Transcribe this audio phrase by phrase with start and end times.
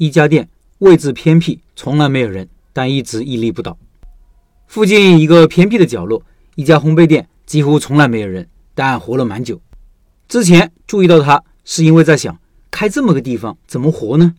[0.00, 0.48] 一家店
[0.78, 3.76] 位置偏僻，从来没有人，但一直屹立不倒。
[4.66, 6.22] 附近一个偏僻的角落，
[6.54, 9.60] 一家烘焙店几乎从来没有人，但活了蛮久。
[10.26, 12.34] 之前注意到它，是因为在想，
[12.70, 14.32] 开这么个地方怎么活呢？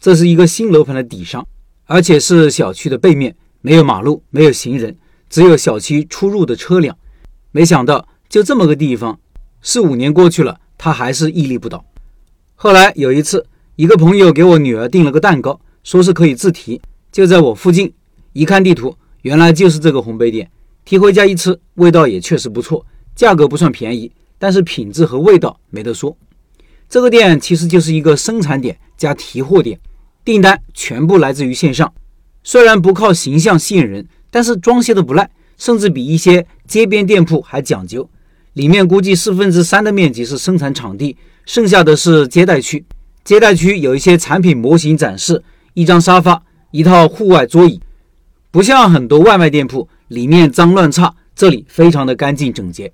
[0.00, 1.46] 这是一个新楼盘的底商，
[1.84, 4.98] 而且是小区的背面，没有马路，没有行人，
[5.30, 6.98] 只有小区出入的车辆。
[7.52, 9.20] 没想到就这么个地方，
[9.62, 11.84] 四五年过去了，它还是屹立不倒。
[12.56, 13.46] 后来有一次。
[13.76, 16.80] 一个朋友给我女儿订了个蛋糕，说是可以自提，
[17.12, 17.92] 就在我附近。
[18.32, 20.50] 一看地图，原来就是这个烘焙店。
[20.86, 26.16] 提回家一吃，味道也确实不错，价格不算便宜，但是品质和味道没得说。
[26.88, 29.78] 这个店其实就是一个生产点加提货点，
[30.24, 31.92] 订单全部来自于线上。
[32.42, 38.08] 虽然不靠形象吸引人，但是装修的不赖，甚至比一些街边店铺还讲究。
[38.54, 42.82] 里面估计四分之三的面积是生产场地，剩下的是接待区。
[43.26, 45.42] 接待区有一些产品模型展示，
[45.74, 46.40] 一张沙发，
[46.70, 47.80] 一套户外桌椅，
[48.52, 52.92] 不像很多外卖店铺里面脏乱差，这里非常的干净整洁。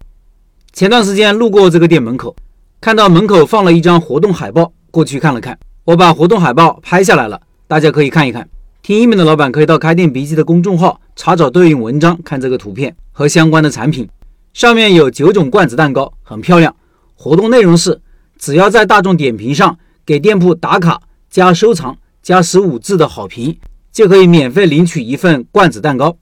[0.72, 2.34] 前段时间路过这个店门口，
[2.80, 7.38] 看到门口放了一张活动海报，过去看了看，我把活动海报拍下来了，
[7.68, 8.48] 大家可以看一看。
[8.80, 14.08] 听音频的老板可以到开店笔记的公众号查找对应文章，看这个图片和相关的产品，
[14.54, 16.74] 上面有九种罐子蛋糕，很漂亮。
[17.16, 18.00] 活动内容是，
[18.38, 19.76] 只要在大众点评上。
[20.04, 21.00] 给店铺打卡
[21.30, 23.58] 加收藏加十五字的好评，
[23.92, 26.16] 就可以免费领取一份罐子蛋糕。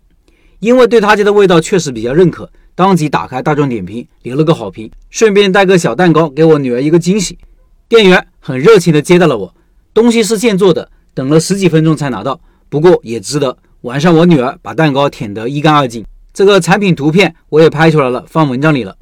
[0.59, 7.39] 因为对他家的味道确实比较认可，当即打开大众点评留了个好评，顺便带个小蛋糕给我女儿一个惊喜。
[7.89, 9.55] 店员很热情地接待了我，
[9.95, 13.57] 东西是现做的，等了十几分钟才拿到，不过也值得。
[13.83, 16.05] 晚上我女儿把蛋糕舔得一干二净。
[16.33, 18.97] 这个产品图片我也拍出来了，放文章里了。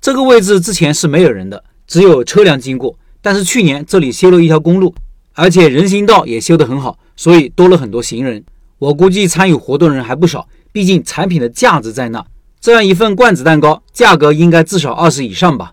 [0.00, 2.96] 这个位置之前是没有人的，只有车辆经过。
[3.22, 4.94] 但是去年这里修了一条公路，
[5.34, 8.44] 而且人行道也修得很好，所以多了很多行人。
[8.78, 12.26] 我估计参与活动人还不少，毕竟产品的价值在那。
[12.60, 15.72] 这样一份罐子蛋糕，价格应该至少二十以上吧。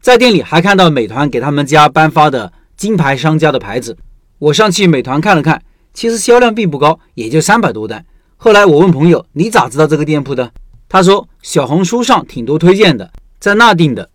[0.00, 3.96] 在店里还看到美团给他们家颁发的金牌商家的牌子。
[4.38, 5.60] 我上去美团看了看，
[5.92, 8.04] 其实销量并不高，也就三百多单。
[8.36, 10.50] 后来我问朋友：“你咋知道这个店铺的？”
[10.88, 14.08] 他说：“小红书上挺多推荐的，在那订的。”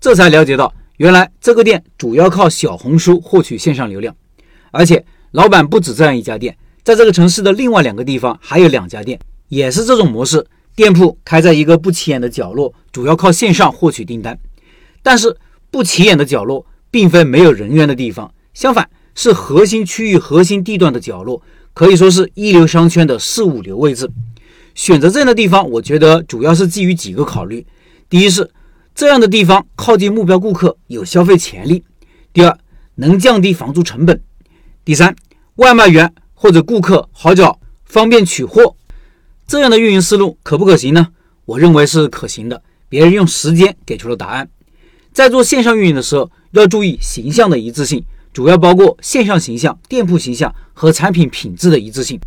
[0.00, 0.72] 这才了解到。
[0.98, 4.14] 原来这个店主要靠小红书获取线上流量，
[4.72, 9.16] 而且老板不止这样一家店，在这个城市的另外两个地方还有两家店，
[9.48, 10.44] 也是这种模式。
[10.74, 14.36] 店铺开在一个不起眼的角落，主要靠线上获取订单。
[15.00, 15.36] 但是
[15.70, 21.40] 不起眼的角落并非没有人员的地方，相反是核心区域、核心地段的角落，
[21.74, 24.10] 可以说是一流商圈的四五流位置。
[24.74, 27.64] 选择这样的地方，我觉得主要是基于几个考虑：
[28.10, 28.50] 第一是。
[28.98, 31.84] 这样的地方靠近目标顾客，有消费潜力。
[32.32, 32.58] 第二，
[32.96, 34.20] 能降低房租成本。
[34.84, 35.14] 第三，
[35.54, 38.74] 外卖员或者顾客好找，方便取货。
[39.46, 41.10] 这样的运营思路可不可行呢？
[41.44, 42.60] 我认为是可行的。
[42.88, 44.50] 别人用时间给出了答案。
[45.12, 52.18] 在做线上运营的时候，要注意形象的一致性，主要包括线上形象、店铺形象和产品品质的一致性。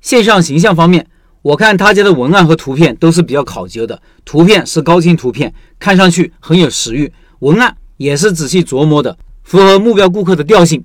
[0.00, 1.09] 线上形象方面。
[1.42, 7.08] 我看他家的文案和图片都是比较考究的，图片是高清图片，看上去很有食欲；
[7.38, 10.84] 文案也是仔细琢磨的，符合目标顾客的调性。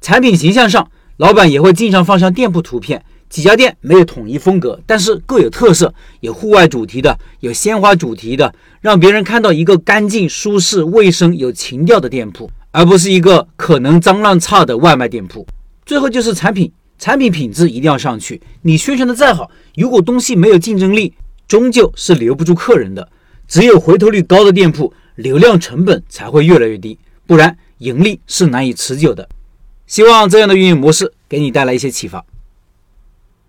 [0.00, 3.04] 产品形象上，老板也会经常放上店铺图片。
[3.28, 15.46] 几家店没有统一风格，但是各有特色，有户外主题的，有鲜花主题的，让别人看到一个干净、舒适、卫生、有情调的店铺，而不是一个可能脏乱差的外卖店铺。
[15.86, 16.72] 最后就是产品。
[17.00, 18.40] 产品品质一定要上去。
[18.60, 21.14] 你宣传的再好，如果东西没有竞争力，
[21.48, 23.08] 终究是留不住客人的。
[23.48, 29.26] 只有回头率高的店铺，流量成本才会越来越低，不然盈利是难以持久的。
[29.86, 32.22] 希望这样的运营模式给你带来一些启发。